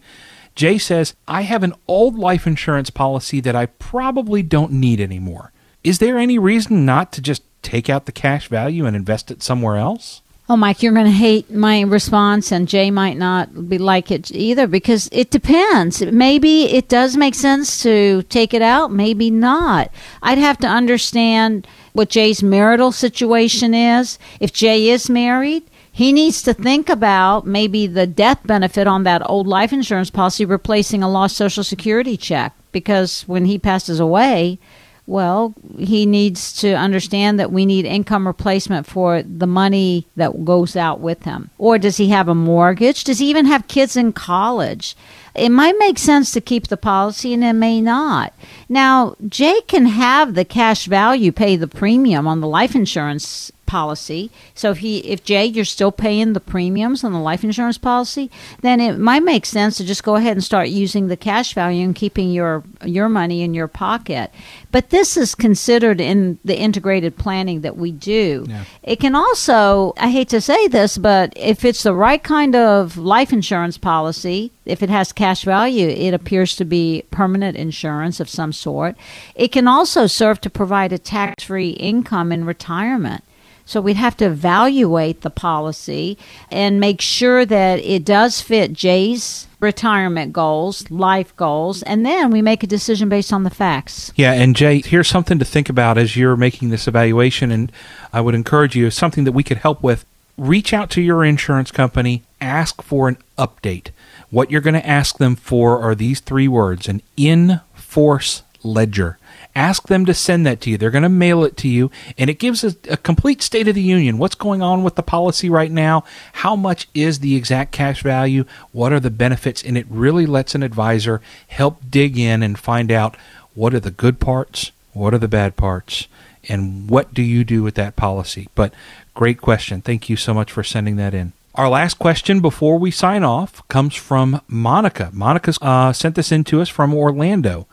[0.55, 5.51] Jay says, I have an old life insurance policy that I probably don't need anymore.
[5.83, 9.43] Is there any reason not to just take out the cash value and invest it
[9.43, 10.23] somewhere else?
[10.47, 14.29] Oh, Mike, you're going to hate my response, and Jay might not be like it
[14.31, 16.03] either because it depends.
[16.03, 19.89] Maybe it does make sense to take it out, maybe not.
[20.21, 24.19] I'd have to understand what Jay's marital situation is.
[24.39, 29.27] If Jay is married, he needs to think about maybe the death benefit on that
[29.27, 34.59] old life insurance policy replacing a lost Social Security check because when he passes away,
[35.07, 40.75] well, he needs to understand that we need income replacement for the money that goes
[40.75, 41.51] out with him.
[41.57, 43.03] Or does he have a mortgage?
[43.03, 44.95] Does he even have kids in college?
[45.35, 48.33] It might make sense to keep the policy and it may not.
[48.67, 54.31] Now, Jay can have the cash value pay the premium on the life insurance policy.
[54.53, 58.29] So if he if Jay you're still paying the premiums on the life insurance policy,
[58.61, 61.83] then it might make sense to just go ahead and start using the cash value
[61.83, 64.31] and keeping your your money in your pocket.
[64.71, 68.45] But this is considered in the integrated planning that we do.
[68.47, 68.65] Yeah.
[68.83, 72.97] It can also I hate to say this, but if it's the right kind of
[72.97, 78.29] life insurance policy, if it has cash value, it appears to be permanent insurance of
[78.29, 78.95] some sort.
[79.35, 83.23] It can also serve to provide a tax-free income in retirement.
[83.65, 86.17] So we'd have to evaluate the policy
[86.51, 92.41] and make sure that it does fit Jay's retirement goals, life goals, and then we
[92.41, 94.13] make a decision based on the facts.
[94.15, 97.71] Yeah, and Jay, here's something to think about as you're making this evaluation, and
[98.13, 100.05] I would encourage you, something that we could help with.
[100.37, 103.89] Reach out to your insurance company, ask for an update.
[104.29, 109.17] What you're going to ask them for are these three words an in force ledger.
[109.55, 110.77] Ask them to send that to you.
[110.77, 113.75] They're going to mail it to you, and it gives a, a, complete state of
[113.75, 114.17] the union.
[114.17, 116.03] What's going on with the policy right now?
[116.33, 118.43] How much is the exact cash value?
[118.73, 119.63] What are the benefits?
[119.63, 123.15] And it really lets an advisor help dig in and find out
[123.53, 126.07] what are the good parts, what are the bad parts,
[126.49, 128.49] and what do you do with that policy.
[128.55, 128.73] But
[129.13, 129.81] great question.
[129.81, 131.31] Thank you so much for sending that in.
[131.55, 135.09] Our last question before we sign off comes from Monica.
[135.13, 137.65] Monica uh, sent this in to us from Orlando.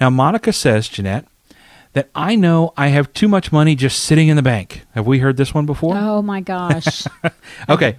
[0.00, 1.26] Now, Monica says, Jeanette,
[1.92, 4.84] that I know I have too much money just sitting in the bank.
[4.92, 5.96] Have we heard this one before?
[5.96, 7.06] Oh, my gosh.
[7.68, 7.96] okay.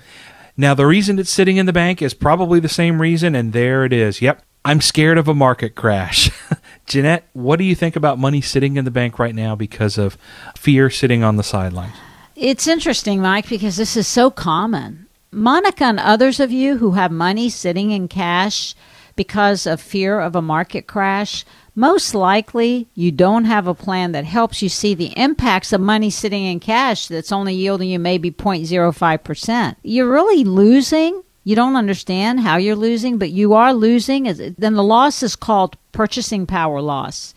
[0.56, 3.86] Now, the reason it's sitting in the bank is probably the same reason, and there
[3.86, 4.22] it is.
[4.22, 4.44] Yep.
[4.66, 6.30] I'm scared of a market crash.
[6.86, 10.18] Jeanette, what do you think about money sitting in the bank right now because of
[10.58, 11.96] fear sitting on the sidelines?
[12.36, 15.08] It's interesting, Mike, because this is so common.
[15.32, 18.76] Monica and others of you who have money sitting in cash
[19.16, 21.46] because of fear of a market crash,
[21.76, 26.10] most likely you don't have a plan that helps you see the impacts of money
[26.10, 29.76] sitting in cash that's only yielding you maybe 0.05%.
[29.84, 31.24] You're really losing.
[31.44, 34.24] You don't understand how you're losing, but you are losing.
[34.58, 37.34] Then the loss is called purchasing power loss.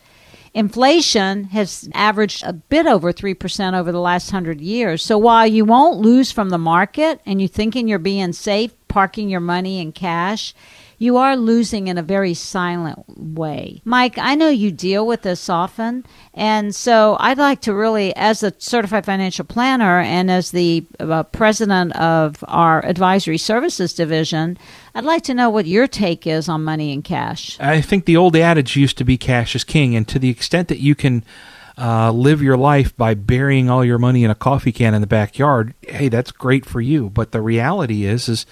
[0.55, 5.03] Inflation has averaged a bit over 3% over the last 100 years.
[5.03, 9.31] So while you won't lose from the market and you're thinking you're being safe, parking
[9.31, 10.53] your money in cash,
[11.03, 13.83] you are losing in a very silent way.
[13.85, 18.45] Mike, I know you deal with this often, and so I'd like to really, as
[18.45, 24.57] a certified financial planner and as the uh, president of our advisory services division,
[24.95, 27.59] I'd like to know what your take is on money and cash.
[27.59, 30.69] I think the old adage used to be cash is king, and to the extent
[30.69, 31.25] that you can.
[31.79, 35.07] Uh, live your life by burying all your money in a coffee can in the
[35.07, 35.73] backyard.
[35.81, 37.09] Hey, that's great for you.
[37.09, 38.45] But the reality is, is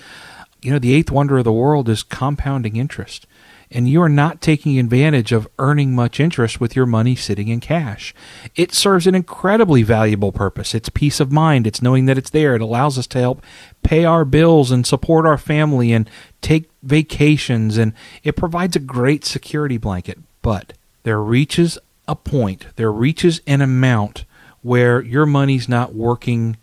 [0.62, 3.26] you know, the eighth wonder of the world is compounding interest.
[3.72, 7.60] And you are not taking advantage of earning much interest with your money sitting in
[7.60, 8.12] cash.
[8.56, 10.74] It serves an incredibly valuable purpose.
[10.74, 11.68] It's peace of mind.
[11.68, 12.56] It's knowing that it's there.
[12.56, 13.44] It allows us to help
[13.84, 17.78] pay our bills and support our family and take vacations.
[17.78, 17.92] And
[18.24, 20.18] it provides a great security blanket.
[20.42, 20.72] But
[21.04, 24.24] there reaches a point, there reaches an amount
[24.62, 26.56] where your money's not working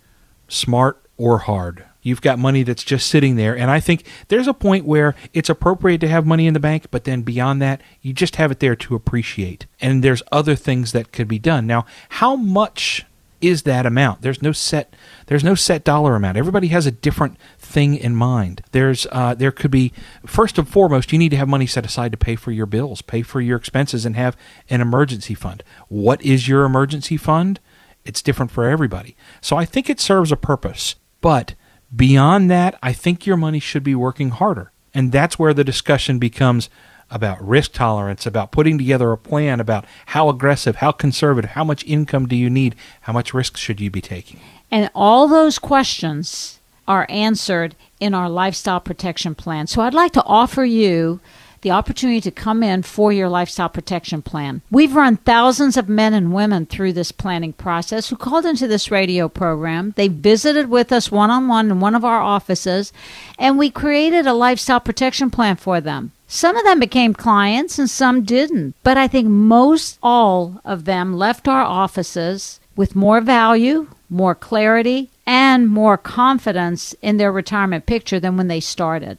[0.50, 3.58] smart or hard You've got money that's just sitting there.
[3.58, 6.88] And I think there's a point where it's appropriate to have money in the bank,
[6.90, 9.66] but then beyond that, you just have it there to appreciate.
[9.82, 11.68] And there's other things that could be done.
[11.68, 13.06] Now, how much
[13.42, 14.22] is that amount?
[14.22, 14.96] There's no set
[15.28, 16.38] there's no set dollar amount.
[16.38, 18.62] Everybody has a different thing in mind.
[18.72, 19.92] There's uh, there could be
[20.26, 23.02] first and foremost, you need to have money set aside to pay for your bills,
[23.02, 24.38] pay for your expenses, and have
[24.70, 25.62] an emergency fund.
[25.90, 27.60] What is your emergency fund?
[28.06, 29.18] It's different for everybody.
[29.42, 31.56] So I think it serves a purpose, but
[31.96, 34.72] Beyond that, I think your money should be working harder.
[34.94, 36.70] And that's where the discussion becomes
[37.10, 41.86] about risk tolerance, about putting together a plan, about how aggressive, how conservative, how much
[41.86, 44.40] income do you need, how much risk should you be taking.
[44.70, 49.68] And all those questions are answered in our lifestyle protection plan.
[49.68, 51.20] So I'd like to offer you
[51.62, 54.62] the opportunity to come in for your lifestyle protection plan.
[54.72, 58.92] We've run thousands of men and women through this planning process who called into this
[58.92, 59.94] radio program.
[59.96, 62.94] They visited with us one on one in one of our offices,
[63.38, 66.12] and we created a lifestyle protection plan for them.
[66.28, 71.14] Some of them became clients and some didn't, but I think most all of them
[71.14, 78.20] left our offices with more value, more clarity, and more confidence in their retirement picture
[78.20, 79.18] than when they started.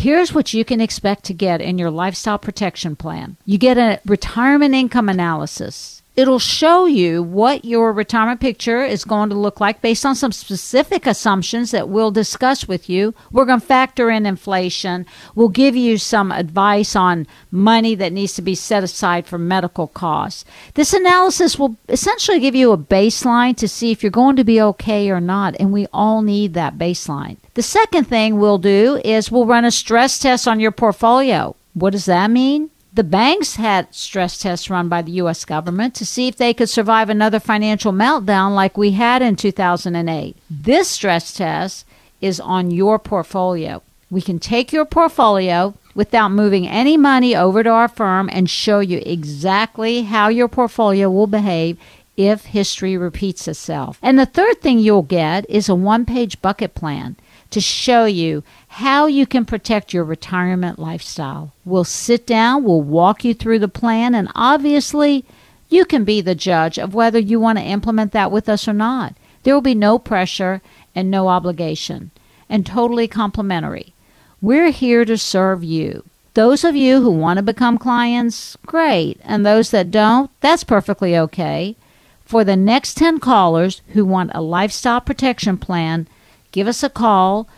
[0.00, 4.00] Here's what you can expect to get in your lifestyle protection plan you get a
[4.06, 5.99] retirement income analysis.
[6.20, 10.32] It'll show you what your retirement picture is going to look like based on some
[10.32, 13.14] specific assumptions that we'll discuss with you.
[13.32, 15.06] We're going to factor in inflation.
[15.34, 19.86] We'll give you some advice on money that needs to be set aside for medical
[19.86, 20.44] costs.
[20.74, 24.60] This analysis will essentially give you a baseline to see if you're going to be
[24.60, 27.38] okay or not, and we all need that baseline.
[27.54, 31.56] The second thing we'll do is we'll run a stress test on your portfolio.
[31.72, 32.68] What does that mean?
[32.92, 35.44] The banks had stress tests run by the U.S.
[35.44, 40.36] government to see if they could survive another financial meltdown like we had in 2008.
[40.50, 41.86] This stress test
[42.20, 43.82] is on your portfolio.
[44.10, 48.80] We can take your portfolio without moving any money over to our firm and show
[48.80, 51.78] you exactly how your portfolio will behave
[52.16, 53.98] if history repeats itself.
[54.02, 57.16] And the third thing you'll get is a one page bucket plan
[57.50, 61.52] to show you how you can protect your retirement lifestyle.
[61.64, 65.24] We'll sit down, we'll walk you through the plan, and obviously,
[65.68, 68.72] you can be the judge of whether you want to implement that with us or
[68.72, 69.14] not.
[69.42, 70.60] There will be no pressure
[70.94, 72.10] and no obligation,
[72.48, 73.94] and totally complimentary.
[74.42, 76.04] We're here to serve you.
[76.34, 79.18] Those of you who want to become clients, great.
[79.24, 81.76] And those that don't, that's perfectly okay.
[82.24, 86.06] For the next 10 callers who want a lifestyle protection plan,
[86.52, 87.48] give us a call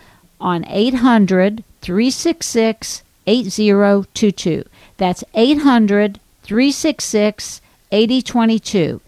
[0.40, 4.64] on 800 366 8022.
[4.96, 9.00] That's 800 366 8022.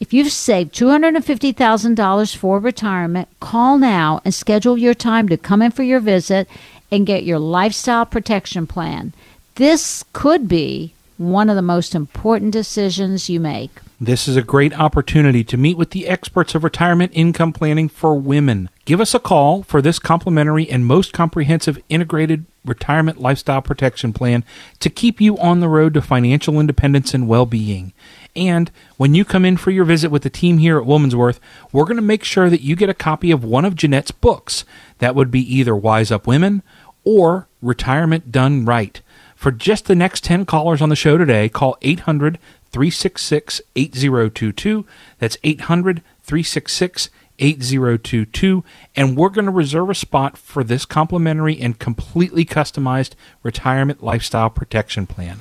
[0.00, 5.70] If you've saved $250,000 for retirement, call now and schedule your time to come in
[5.72, 6.48] for your visit
[6.90, 9.12] and get your lifestyle protection plan.
[9.56, 13.70] This could be one of the most important decisions you make.
[14.02, 18.14] This is a great opportunity to meet with the experts of retirement income planning for
[18.14, 18.70] women.
[18.86, 24.42] Give us a call for this complimentary and most comprehensive integrated retirement lifestyle protection plan
[24.78, 27.92] to keep you on the road to financial independence and well being.
[28.34, 31.38] And when you come in for your visit with the team here at Womansworth,
[31.70, 34.64] we're going to make sure that you get a copy of one of Jeanette's books.
[35.00, 36.62] That would be either Wise Up Women
[37.04, 39.02] or Retirement Done Right.
[39.36, 42.38] For just the next 10 callers on the show today, call 800
[42.70, 44.86] 366 8022.
[45.18, 48.64] That's 800 366 8022.
[48.94, 53.12] And we're going to reserve a spot for this complimentary and completely customized
[53.42, 55.40] retirement lifestyle protection plan.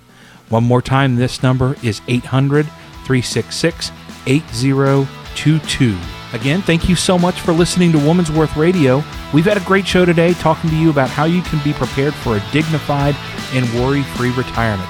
[0.50, 3.92] One more time, this number is 800 366
[4.26, 5.98] 8022.
[6.32, 9.04] Again, thank you so much for listening to Woman's Worth Radio.
[9.34, 12.14] We've had a great show today talking to you about how you can be prepared
[12.14, 13.16] for a dignified
[13.54, 14.90] and worry free retirement.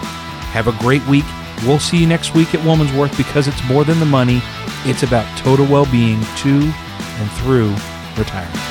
[0.51, 1.23] Have a great week.
[1.65, 4.41] We'll see you next week at Woman's Worth because it's more than the money,
[4.85, 7.75] it's about total well being to and through
[8.17, 8.68] retirement.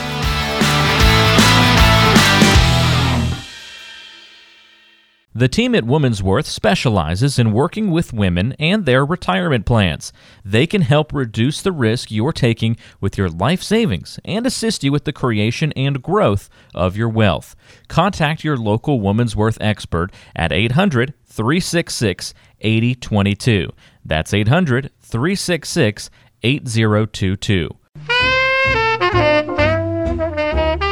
[5.39, 10.13] The team at Woman's Worth specializes in working with women and their retirement plans.
[10.45, 14.91] They can help reduce the risk you're taking with your life savings and assist you
[14.91, 17.55] with the creation and growth of your wealth.
[17.87, 23.71] Contact your local Woman's Worth expert at 800 366 8022.
[24.05, 26.11] That's 800 366
[26.43, 27.78] 8022.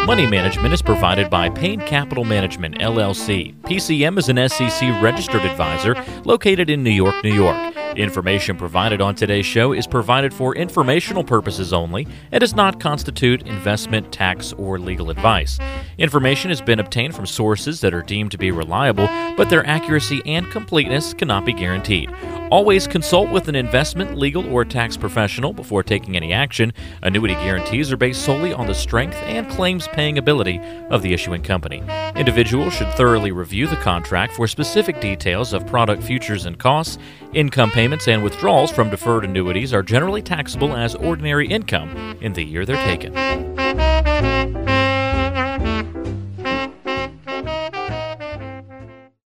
[0.07, 3.57] Money management is provided by Payne Capital Management, LLC.
[3.63, 7.75] PCM is an SEC registered advisor located in New York, New York.
[7.97, 13.43] Information provided on today's show is provided for informational purposes only and does not constitute
[13.49, 15.59] investment, tax, or legal advice.
[15.99, 20.23] Information has been obtained from sources that are deemed to be reliable, but their accuracy
[20.25, 22.15] and completeness cannot be guaranteed.
[22.51, 26.73] Always consult with an investment, legal, or tax professional before taking any action.
[27.03, 31.43] Annuity guarantees are based solely on the strength and claims paying ability of the issuing
[31.43, 31.83] company.
[32.17, 36.99] Individuals should thoroughly review the contract for specific details of product futures and costs.
[37.33, 42.45] Income payments and withdrawals from deferred annuities are generally taxable as ordinary income in the
[42.45, 43.15] year they're taken.